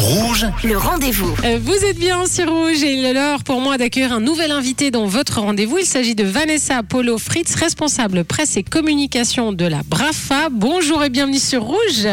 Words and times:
Rouge, 0.00 0.46
Le 0.64 0.78
rendez-vous. 0.78 1.34
Euh, 1.44 1.58
Vous 1.62 1.84
êtes 1.84 1.98
bien 1.98 2.24
sur 2.26 2.50
Rouge 2.50 2.82
et 2.82 2.94
il 2.94 3.04
est 3.04 3.12
l'heure 3.12 3.44
pour 3.44 3.60
moi 3.60 3.76
d'accueillir 3.76 4.14
un 4.14 4.20
nouvel 4.20 4.50
invité 4.50 4.90
dans 4.90 5.04
votre 5.04 5.40
rendez-vous. 5.42 5.76
Il 5.76 5.84
s'agit 5.84 6.14
de 6.14 6.24
Vanessa 6.24 6.82
Polo 6.82 7.18
Fritz, 7.18 7.54
responsable 7.54 8.24
presse 8.24 8.56
et 8.56 8.62
communication 8.62 9.52
de 9.52 9.66
la 9.66 9.82
BRAFA. 9.86 10.48
Bonjour 10.50 11.04
et 11.04 11.10
bienvenue 11.10 11.38
sur 11.38 11.64
Rouge. 11.64 12.08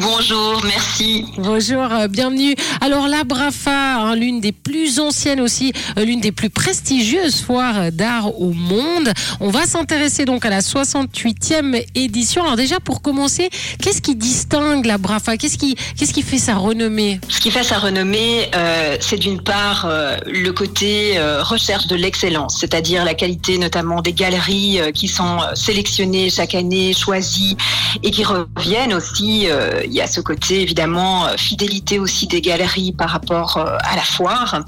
Bonjour, 0.00 0.62
merci. 0.64 1.26
Bonjour, 1.36 1.82
euh, 1.82 2.08
bienvenue. 2.08 2.54
Alors 2.80 3.08
la 3.08 3.24
BRAFA, 3.24 3.96
hein, 3.96 4.16
l'une 4.16 4.40
des 4.40 4.52
plus 4.52 5.00
anciennes 5.00 5.40
aussi, 5.40 5.72
euh, 5.98 6.04
l'une 6.04 6.20
des 6.20 6.32
plus 6.32 6.50
prestigieuses 6.50 7.40
foires 7.42 7.92
d'art 7.92 8.40
au 8.40 8.52
monde. 8.52 9.12
On 9.40 9.50
va 9.50 9.66
s'intéresser 9.66 10.24
donc 10.24 10.46
à 10.46 10.50
la 10.50 10.60
68e 10.60 11.84
édition. 11.94 12.42
Alors 12.42 12.56
déjà 12.56 12.80
pour 12.80 13.02
commencer, 13.02 13.50
qu'est-ce 13.82 14.00
qui 14.00 14.16
distingue 14.16 14.86
la 14.86 14.98
BRAFA? 14.98 15.36
Qu'est-ce 15.36 15.58
qui, 15.58 15.76
qu'est-ce 15.98 16.14
qui 16.14 16.22
fait 16.22 16.38
sa 16.38 16.54
renommée? 16.54 17.20
Ce 17.28 17.40
qui 17.40 17.50
fait 17.50 17.64
sa 17.64 17.78
renommée, 17.78 18.48
euh, 18.54 18.96
c'est 19.00 19.18
d'une 19.18 19.42
part 19.42 19.90
le 20.26 20.50
côté 20.50 21.18
recherche 21.40 21.86
de 21.86 21.96
l'excellence, 21.96 22.58
c'est-à-dire 22.60 23.04
la 23.04 23.14
qualité 23.14 23.58
notamment 23.58 24.00
des 24.00 24.12
galeries 24.12 24.80
qui 24.94 25.08
sont 25.08 25.38
sélectionnées 25.54 26.30
chaque 26.30 26.54
année, 26.54 26.92
choisies 26.92 27.56
et 28.02 28.10
qui 28.10 28.24
reviennent 28.24 28.94
aussi. 28.94 29.48
Il 29.84 29.92
y 29.92 30.00
a 30.00 30.06
ce 30.06 30.20
côté 30.20 30.60
évidemment 30.60 31.26
euh, 31.26 31.36
fidélité 31.36 31.98
aussi 31.98 32.26
des 32.26 32.40
galeries 32.40 32.92
par 32.92 33.10
rapport 33.10 33.56
euh, 33.56 33.76
à 33.80 33.96
la 33.96 34.02
foire, 34.02 34.62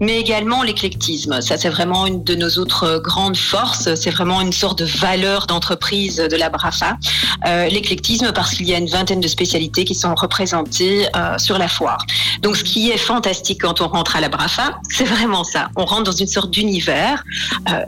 mais 0.00 0.18
également 0.18 0.62
l'éclectisme. 0.62 1.40
Ça, 1.40 1.56
c'est 1.56 1.68
vraiment 1.68 2.06
une 2.06 2.24
de 2.24 2.34
nos 2.34 2.50
autres 2.58 2.84
euh, 2.84 3.00
grandes 3.00 3.36
forces. 3.36 3.94
C'est 3.94 4.10
vraiment 4.10 4.40
une 4.40 4.52
sorte 4.52 4.78
de 4.78 4.84
valeur 4.84 5.46
d'entreprise 5.46 6.16
de 6.16 6.36
la 6.36 6.50
BRAFA. 6.50 6.96
L'éclectisme 7.70 8.32
parce 8.32 8.54
qu'il 8.54 8.68
y 8.68 8.74
a 8.74 8.78
une 8.78 8.88
vingtaine 8.88 9.20
de 9.20 9.28
spécialités 9.28 9.84
qui 9.84 9.94
sont 9.94 10.14
représentées 10.14 11.06
sur 11.38 11.58
la 11.58 11.68
foire. 11.68 12.04
Donc 12.42 12.56
ce 12.56 12.64
qui 12.64 12.90
est 12.90 12.98
fantastique 12.98 13.60
quand 13.62 13.80
on 13.80 13.88
rentre 13.88 14.16
à 14.16 14.20
la 14.20 14.28
BRAFA, 14.28 14.78
c'est 14.90 15.04
vraiment 15.04 15.44
ça. 15.44 15.68
On 15.76 15.84
rentre 15.84 16.04
dans 16.04 16.12
une 16.12 16.26
sorte 16.26 16.50
d'univers 16.50 17.24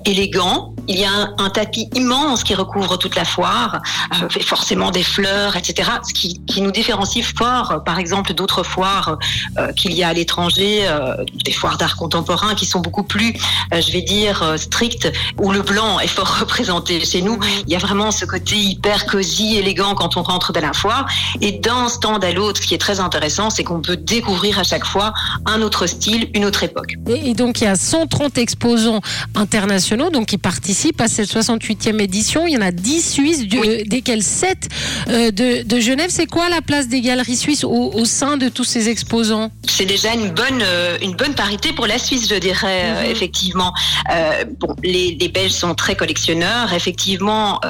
élégant. 0.04 0.74
Il 0.88 0.98
y 0.98 1.04
a 1.04 1.10
un, 1.10 1.34
un 1.38 1.50
tapis 1.50 1.88
immense 1.94 2.44
qui 2.44 2.54
recouvre 2.54 2.96
toute 2.96 3.16
la 3.16 3.24
foire, 3.24 3.80
euh, 4.22 4.28
et 4.36 4.42
forcément 4.42 4.90
des 4.90 5.02
fleurs, 5.02 5.56
etc. 5.56 5.90
Ce 6.06 6.12
qui, 6.12 6.40
qui 6.46 6.60
nous 6.60 6.70
différencie 6.70 7.24
fort, 7.24 7.82
par 7.84 7.98
exemple, 7.98 8.34
d'autres 8.34 8.62
foires 8.62 9.18
euh, 9.58 9.72
qu'il 9.72 9.92
y 9.92 10.02
a 10.02 10.08
à 10.08 10.12
l'étranger, 10.12 10.80
euh, 10.84 11.14
des 11.44 11.52
foires 11.52 11.78
d'art 11.78 11.96
contemporain 11.96 12.54
qui 12.54 12.66
sont 12.66 12.80
beaucoup 12.80 13.02
plus, 13.02 13.34
je 13.72 13.92
vais 13.92 14.02
dire, 14.02 14.54
strictes, 14.56 15.12
où 15.38 15.52
le 15.52 15.62
blanc 15.62 16.00
est 16.00 16.06
fort 16.06 16.38
représenté. 16.40 17.04
Chez 17.04 17.22
nous, 17.22 17.38
il 17.66 17.72
y 17.72 17.76
a 17.76 17.78
vraiment 17.78 18.10
ce 18.10 18.24
côté 18.24 18.56
hyper 18.56 19.06
cosy, 19.06 19.56
élégant 19.56 19.94
quand 19.94 20.16
on 20.16 20.22
rentre 20.22 20.52
dans 20.52 20.60
la 20.60 20.72
foire. 20.72 21.06
Et 21.40 21.52
d'un 21.52 21.88
stand 21.88 22.24
à 22.24 22.32
l'autre, 22.32 22.60
ce 22.62 22.66
qui 22.66 22.74
est 22.74 22.78
très 22.78 23.00
intéressant, 23.00 23.50
c'est 23.50 23.64
qu'on 23.64 23.80
peut 23.80 23.96
découvrir 23.96 24.58
à 24.58 24.62
chaque 24.62 24.84
fois 24.84 25.12
un 25.46 25.62
autre 25.62 25.86
style, 25.86 26.30
une 26.34 26.44
autre 26.44 26.62
époque. 26.62 26.94
Et, 27.08 27.30
et 27.30 27.34
donc 27.34 27.60
il 27.60 27.64
y 27.64 27.66
a 27.66 27.76
130 27.76 28.38
exposants 28.38 29.00
internationaux 29.34 30.10
donc 30.10 30.26
qui 30.26 30.38
participent 30.38 30.69
à 30.98 31.08
cette 31.08 31.28
68e 31.28 32.00
édition. 32.00 32.46
Il 32.46 32.52
y 32.54 32.56
en 32.56 32.60
a 32.62 32.70
10 32.70 33.10
Suisses, 33.12 33.44
Oui. 33.52 33.60
euh, 33.66 33.82
desquels 33.86 34.22
7 34.22 34.68
euh, 35.08 35.30
de, 35.30 35.62
de 35.62 35.80
Genève. 35.80 36.10
C'est 36.10 36.26
quoi 36.26 36.48
la 36.48 36.60
place 36.60 36.88
des 36.88 37.00
galeries 37.00 37.36
suisses 37.36 37.64
au, 37.64 37.90
au 37.92 38.04
sein 38.04 38.36
de 38.36 38.48
tous 38.48 38.64
ces 38.64 38.88
exposants? 38.88 39.50
C'est 39.68 39.84
déjà 39.86 40.12
une 40.14 40.30
bonne, 40.30 40.62
euh, 40.62 40.96
une 41.02 41.14
bonne 41.14 41.34
parité 41.34 41.72
pour 41.72 41.86
la 41.86 41.98
Suisse, 41.98 42.28
je 42.28 42.36
dirais, 42.36 42.82
euh, 42.84 43.04
Mhm. 43.04 43.10
effectivement. 43.10 43.72
Euh, 44.12 44.44
bon, 44.60 44.74
les, 44.84 45.16
les 45.20 45.28
Belges 45.28 45.52
sont 45.52 45.74
très 45.74 45.96
collectionneurs. 45.96 46.72
Effectivement, 46.72 47.60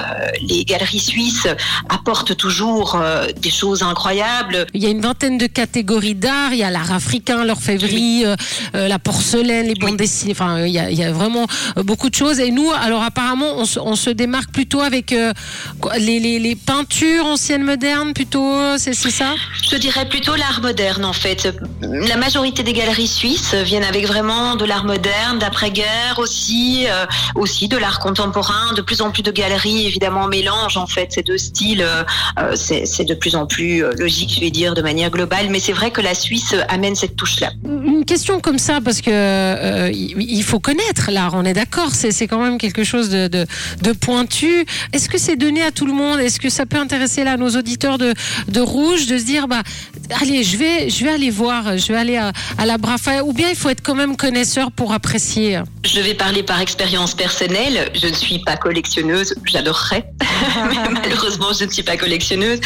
les 0.43 0.65
galeries 0.65 0.99
suisses 1.01 1.47
apportent 1.89 2.37
toujours 2.37 3.01
des 3.41 3.51
choses 3.51 3.83
incroyables. 3.83 4.67
Il 4.75 4.83
y 4.83 4.87
a 4.87 4.91
une 4.91 5.01
vingtaine 5.01 5.39
de 5.39 5.47
catégories 5.47 6.15
d'art. 6.15 6.53
Il 6.53 6.59
y 6.59 6.63
a 6.63 6.71
l'art 6.71 6.93
africain, 6.93 7.45
l'orfèvrerie, 7.45 8.25
euh, 8.27 8.37
la 8.89 8.99
porcelaine, 8.99 9.67
les 9.67 9.75
bandes 9.75 9.93
Oui. 9.93 9.97
dessinées. 9.97 10.33
Enfin, 10.33 10.65
il 10.67 10.73
y, 10.73 10.79
a, 10.79 10.91
il 10.91 10.99
y 10.99 11.05
a 11.05 11.13
vraiment 11.13 11.47
beaucoup 11.77 12.11
de 12.11 12.15
choses. 12.15 12.41
Et 12.41 12.51
nous, 12.51 12.71
alors 12.91 13.05
apparemment, 13.05 13.55
on 13.57 13.65
se, 13.65 13.79
on 13.79 13.95
se 13.95 14.11
démarque 14.11 14.51
plutôt 14.53 14.81
avec 14.81 15.13
euh, 15.13 15.33
les, 15.99 16.19
les, 16.19 16.39
les 16.39 16.57
peintures 16.57 17.25
anciennes 17.25 17.63
modernes, 17.63 18.13
plutôt. 18.13 18.53
C'est 18.79 18.95
c'est 18.95 19.11
ça? 19.11 19.35
Je 19.71 19.77
dirais 19.77 20.09
plutôt 20.09 20.35
l'art 20.35 20.61
moderne, 20.61 21.05
en 21.05 21.13
fait. 21.13 21.49
La 21.83 22.17
majorité 22.17 22.63
des 22.63 22.73
galeries 22.73 23.07
suisses 23.07 23.55
viennent 23.55 23.85
avec 23.85 24.07
vraiment 24.07 24.57
de 24.57 24.65
l'art 24.65 24.85
moderne, 24.85 25.39
d'après-guerre 25.39 26.19
aussi, 26.19 26.87
euh, 26.89 27.07
aussi 27.37 27.69
de 27.69 27.77
l'art 27.77 28.01
contemporain. 28.01 28.75
De 28.75 28.83
plus 28.83 29.01
en 29.03 29.11
plus 29.11 29.23
de 29.23 29.31
galeries, 29.31 29.87
évidemment, 29.87 30.27
mélangent 30.27 30.77
en 30.77 30.87
fait 30.87 31.13
ces 31.13 31.23
deux 31.23 31.39
styles. 31.39 31.83
Euh, 31.83 32.03
euh, 32.39 32.57
c'est 32.57 33.05
de 33.05 33.15
plus 33.15 33.37
en 33.37 33.47
plus 33.47 33.85
euh, 33.85 33.93
logique, 33.99 34.33
je 34.35 34.41
vais 34.41 34.51
dire, 34.51 34.75
de 34.75 34.83
manière 34.83 35.11
globale. 35.11 35.49
Mais 35.51 35.61
c'est 35.61 35.73
vrai 35.73 35.91
que 35.93 36.01
la 36.01 36.15
Suisse 36.15 36.55
amène 36.69 36.97
cette 36.97 37.17
touche-là. 37.17 37.53
Une 37.65 38.05
question 38.05 38.41
comme 38.41 38.59
ça, 38.59 38.81
parce 38.85 39.01
que 39.01 39.11
euh, 39.13 39.91
il 39.93 40.43
faut 40.43 40.59
connaître 40.59 41.11
l'art, 41.11 41.35
on 41.35 41.45
est 41.45 41.53
d'accord, 41.53 41.91
c'est 41.93 42.11
c'est 42.11 42.27
quand 42.27 42.43
même 42.43 42.59
quelque 42.59 42.80
chose 42.85 43.11
de, 43.11 43.29
de, 43.29 43.93
pointu. 43.93 44.65
Est-ce 44.93 45.09
que 45.09 45.19
c'est 45.19 45.37
donné 45.37 45.63
à 45.63 45.71
tout 45.71 45.87
le 45.87 45.93
monde? 45.93 46.21
Est-ce 46.21 46.41
que 46.41 46.49
ça 46.49 46.67
peut 46.67 46.79
intéresser 46.79 47.25
là 47.25 47.37
nos 47.37 47.51
auditeurs 47.51 47.99
de, 47.99 48.15
de 48.49 48.61
Rouge 48.61 49.07
de 49.07 49.19
se 49.19 49.25
dire, 49.25 49.49
bah, 49.49 49.63
allez, 50.21 50.43
je 50.43 50.57
vais, 50.57 50.91
je 50.91 51.05
vais 51.05 51.11
aller 51.11 51.31
voir, 51.31 51.77
je 51.77 51.93
vais 51.93 51.99
aller 51.99 52.17
à, 52.17 52.33
à 52.59 52.67
la 52.67 52.79
Brafa, 52.79 53.23
ou 53.25 53.33
bien 53.33 53.49
il 53.51 53.57
faut 53.57 53.69
être 53.69 53.83
quand 53.83 53.95
même 53.95 54.17
connaisseur 54.17 54.71
pour 54.73 54.93
apprécier? 54.93 55.61
Je 55.85 56.01
vais 56.01 56.15
parler 56.15 56.43
par 56.43 56.61
expérience 56.61 57.15
personnelle. 57.15 57.91
Je 57.95 58.07
ne 58.07 58.15
suis 58.15 58.39
pas 58.41 58.57
collectionneuse. 58.57 59.35
J'adorerais. 59.45 60.05
Mais 60.71 60.91
malheureusement, 60.91 61.53
je 61.59 61.65
ne 61.65 61.71
suis 61.71 61.83
pas 61.83 61.97
collectionneuse. 61.97 62.61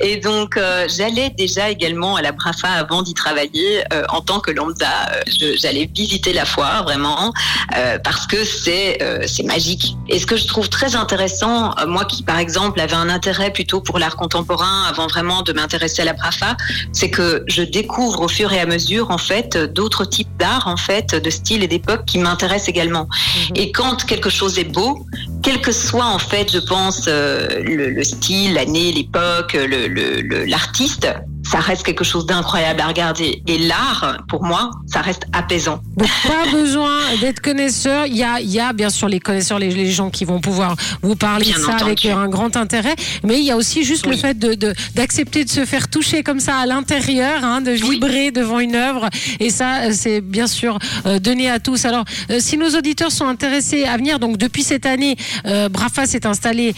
Et 0.00 0.16
donc, 0.16 0.56
euh, 0.56 0.86
j'allais 0.88 1.30
déjà 1.30 1.70
également 1.70 2.16
à 2.16 2.22
la 2.22 2.32
Brafa 2.32 2.68
avant 2.68 3.02
d'y 3.02 3.14
travailler 3.14 3.82
euh, 3.92 4.02
en 4.08 4.20
tant 4.20 4.40
que 4.40 4.50
lambda. 4.50 5.10
Euh, 5.12 5.54
J'allais 5.56 5.88
visiter 5.94 6.32
la 6.32 6.44
foire 6.44 6.84
vraiment 6.84 7.32
euh, 7.76 7.98
parce 7.98 8.26
que 8.26 8.44
c'est 8.44 9.02
euh, 9.02 9.24
c'est 9.26 9.42
magique. 9.42 9.96
Et 10.08 10.18
ce 10.18 10.26
que 10.26 10.36
je 10.36 10.46
trouve 10.46 10.68
très 10.68 10.96
intéressant, 10.96 11.72
euh, 11.78 11.86
moi 11.86 12.04
qui 12.04 12.22
par 12.22 12.38
exemple 12.38 12.80
avait 12.80 12.94
un 12.94 13.08
intérêt 13.08 13.50
plutôt 13.52 13.80
pour 13.80 13.98
l'art 13.98 14.16
contemporain 14.16 14.84
avant 14.88 15.06
vraiment 15.06 15.42
de 15.42 15.52
m'intéresser 15.52 16.02
à 16.02 16.04
la 16.04 16.12
Brafa, 16.12 16.56
c'est 16.92 17.10
que 17.10 17.44
je 17.46 17.62
découvre 17.62 18.22
au 18.22 18.28
fur 18.28 18.52
et 18.52 18.60
à 18.60 18.66
mesure 18.66 19.10
en 19.10 19.18
fait 19.18 19.56
d'autres 19.56 20.04
types 20.04 20.36
d'art 20.38 20.66
en 20.66 20.76
fait, 20.76 21.14
de 21.14 21.30
styles 21.30 21.62
et 21.62 21.68
d'époques 21.68 22.04
qui 22.06 22.18
m'intéressent 22.18 22.68
également. 22.68 23.08
Et 23.54 23.72
quand 23.72 24.04
quelque 24.04 24.30
chose 24.30 24.58
est 24.58 24.64
beau, 24.64 25.06
quel 25.46 25.60
que 25.60 25.70
soit 25.70 26.04
en 26.06 26.18
fait, 26.18 26.50
je 26.52 26.58
pense 26.58 27.04
euh, 27.06 27.46
le, 27.62 27.90
le 27.90 28.02
style, 28.02 28.54
l'année, 28.54 28.90
l'époque, 28.90 29.52
le- 29.52 29.86
le- 29.86 30.20
le- 30.20 30.44
l'artiste, 30.44 31.06
ça 31.50 31.58
reste 31.58 31.82
quelque 31.84 32.04
chose 32.04 32.26
d'incroyable 32.26 32.80
à 32.80 32.86
regarder. 32.88 33.42
Et 33.46 33.58
l'art, 33.58 34.18
pour 34.28 34.44
moi, 34.44 34.70
ça 34.86 35.00
reste 35.00 35.22
apaisant. 35.32 35.80
Donc 35.96 36.08
pas 36.26 36.50
besoin 36.52 36.98
d'être 37.20 37.40
connaisseur. 37.40 38.06
Il 38.06 38.16
y 38.16 38.22
a, 38.24 38.40
il 38.40 38.50
y 38.50 38.60
a 38.60 38.72
bien 38.72 38.90
sûr 38.90 39.08
les 39.08 39.20
connaisseurs, 39.20 39.58
les, 39.58 39.70
les 39.70 39.90
gens 39.90 40.10
qui 40.10 40.24
vont 40.24 40.40
pouvoir 40.40 40.74
vous 41.02 41.16
parler 41.16 41.46
Bien 41.46 41.54
de 41.56 41.60
ça 41.60 41.74
entendu. 41.74 41.84
avec 41.90 42.06
un 42.06 42.28
grand 42.28 42.56
intérêt. 42.56 42.96
Mais 43.22 43.38
il 43.38 43.44
y 43.44 43.50
a 43.50 43.56
aussi 43.56 43.84
juste 43.84 44.06
le 44.06 44.16
fait 44.16 44.38
de 44.38 44.54
de- 44.54 44.74
d'accepter 44.94 45.44
de, 45.44 45.50
se 45.50 45.64
faire 45.64 45.88
toucher 45.88 46.22
comme 46.22 46.40
ça 46.40 46.56
à 46.56 46.66
l'intérieur, 46.66 47.44
hein, 47.44 47.60
de 47.60 47.72
Oui. 47.72 47.90
vibrer 47.92 48.30
devant 48.30 48.58
une 48.60 48.74
œuvre. 48.74 49.08
Et 49.40 49.50
ça, 49.50 49.82
euh, 49.84 49.90
c'est 49.92 50.20
bien 50.20 50.46
sûr 50.46 50.78
euh, 51.06 51.18
donné 51.18 51.50
à 51.50 51.58
tous. 51.60 51.84
Alors, 51.84 52.04
euh, 52.30 52.38
si 52.40 52.56
nos 52.56 52.70
auditeurs 52.70 53.12
sont 53.12 53.26
intéressés 53.26 53.84
à 53.84 53.96
venir, 53.96 54.18
donc 54.18 54.36
depuis 54.38 54.62
cette 54.62 54.86
année, 54.86 55.16
euh, 55.46 55.68
Brafa 55.68 56.06
s'est 56.06 56.26
installé 56.26 56.74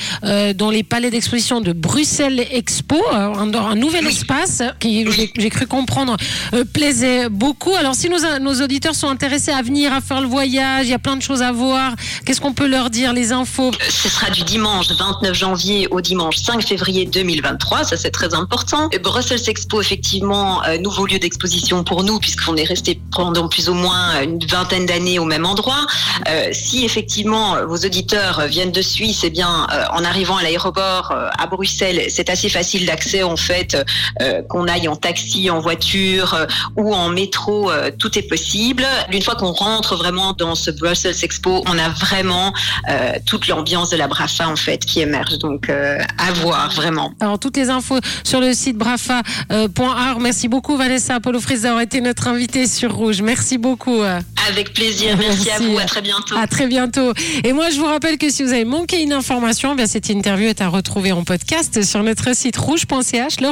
dans 0.57 0.71
les 0.71 0.83
palais 0.83 1.11
d'exposition 1.11 1.61
de 1.61 1.73
Bruxelles 1.73 2.45
Expo, 2.53 2.97
un, 3.13 3.53
un 3.55 3.75
nouvel 3.75 4.07
espace 4.07 4.58
qui, 4.79 5.07
j'ai 5.37 5.51
cru 5.51 5.67
comprendre, 5.67 6.17
euh, 6.55 6.65
plaisait 6.65 7.29
beaucoup. 7.29 7.75
Alors, 7.75 7.95
si 7.95 8.09
nos, 8.09 8.63
auditeurs 8.63 8.95
sont 8.95 9.09
intéressés 9.09 9.53
à 9.53 9.63
venir, 9.63 9.93
à 9.93 10.01
faire 10.01 10.21
le 10.21 10.29
voyage, 10.29 10.87
il 10.87 10.91
y 10.91 10.95
a 10.95 10.99
plein 10.99 11.17
de 11.17 11.23
choses 11.23 11.43
à 11.43 11.53
voir. 11.53 11.95
Qu'est-ce 12.25 12.41
qu'on 12.41 12.53
peut 12.53 12.67
leur 12.67 12.91
dire, 12.91 13.13
les 13.13 13.33
infos? 13.33 13.71
Ce 13.89 14.09
sera 14.09 14.31
du 14.31 14.43
dimanche 14.43 14.89
29 14.89 15.35
janvier 15.35 15.89
au 15.91 16.01
dimanche 16.01 16.37
5 16.37 16.63
février 16.63 17.07
2023, 17.07 17.85
ça 17.85 17.97
c'est 17.97 18.11
très 18.11 18.35
important. 18.35 18.89
Et 18.93 18.99
Brussels 18.99 19.49
Expo, 19.49 19.81
effectivement, 19.81 20.63
euh, 20.65 20.79
nouveau 20.79 21.07
lieu 21.07 21.19
d'exposition 21.19 21.85
pour 21.85 22.05
nous, 22.05 22.19
puisqu'on 22.19 22.57
est 22.57 22.65
resté 22.65 23.01
pendant 23.13 23.49
plus 23.49 23.69
ou 23.69 23.75
moins 23.75 24.23
une 24.23 24.39
vingtaine 24.45 24.87
d'années 24.87 25.19
au 25.19 25.25
même 25.25 25.47
endroit. 25.47 25.87
Euh, 26.29 26.49
si 26.53 26.85
effectivement 26.85 27.57
euh, 27.57 27.67
vos 27.67 27.77
auditeurs 27.77 28.41
euh, 28.41 28.47
viennent 28.47 28.73
de 28.73 28.83
Suisse, 28.83 29.23
eh 29.25 29.31
bien, 29.31 29.67
euh, 29.73 29.85
en 29.91 30.05
arrivant 30.05 30.37
à 30.37 30.43
l'aéroport 30.43 31.13
euh, 31.13 31.29
à 31.39 31.47
Bruxelles, 31.47 32.07
c'est 32.09 32.31
assez 32.31 32.49
facile 32.49 32.87
d'accès 32.87 33.23
en 33.23 33.37
fait, 33.37 33.77
euh, 34.23 34.43
qu'on 34.49 34.67
aille 34.67 34.89
en 34.89 34.97
taxi, 34.97 35.51
en 35.51 35.61
voiture 35.61 36.35
euh, 36.35 36.47
ou 36.77 36.95
en 36.95 37.09
métro, 37.09 37.71
euh, 37.71 37.91
tout 37.97 38.19
est 38.19 38.23
possible. 38.23 38.85
Une 39.13 39.23
fois 39.23 39.35
qu'on 39.35 39.53
rentre 39.53 39.97
vraiment 39.97 40.33
dans 40.33 40.55
ce 40.55 40.71
Brussels 40.71 41.15
Expo, 41.23 41.63
on 41.67 41.79
a 41.79 41.89
vraiment 41.91 42.53
euh, 42.89 43.13
toute 43.27 43.49
l'ambiance 43.49 43.91
de 43.91 43.97
la 43.97 44.09
Brafa 44.09 44.49
en 44.49 44.57
fait 44.57 44.85
qui 44.85 45.01
émerge. 45.01 45.39
Donc 45.39 45.69
à 45.71 46.33
voir 46.33 46.73
vraiment. 46.73 47.13
Alors, 47.21 47.39
toutes 47.39 47.57
les 47.57 47.71
infos 47.71 47.99
sur 48.25 48.41
le 48.41 48.53
site 48.55 48.77
brafa.art. 48.77 50.21
Merci 50.21 50.49
beaucoup, 50.49 50.77
Vanessa 50.77 51.21
Polo 51.21 51.41
Fritz, 51.41 51.63
d'avoir 51.63 51.83
été 51.83 52.01
notre 52.01 52.29
invitée 52.29 52.67
sur 52.67 52.95
Rouge. 52.95 53.23
Merci 53.23 53.59
beaucoup. 53.59 54.01
Avec 54.49 54.73
plaisir. 54.73 55.17
Merci, 55.19 55.51
à 55.51 55.59
vous. 55.59 55.79
À 55.79 55.85
très 55.85 56.01
bientôt. 56.01 56.37
À 56.37 56.47
très 56.47 56.67
bientôt. 56.67 57.13
Et 57.45 57.53
moi, 57.53 57.71
je 57.71 57.79
vous 57.79 57.87
rappelle 57.87 58.19
que 58.19 58.31
si 58.31 58.43
vous 58.43 58.53
avez 58.53 58.65
manqué 58.65 59.03
une 59.03 59.13
information, 59.13 59.73
eh 59.73 59.77
bien 59.77 59.87
cette 59.87 60.09
interview 60.09 60.49
est 60.49 60.63
à 60.63 60.69
retrouver 60.69 61.13
en 61.13 61.25
podcast 61.25 61.83
sur 61.83 62.03
notre 62.03 62.35
site 62.35 62.57
rouge.ch. 62.57 63.41
Le 63.41 63.51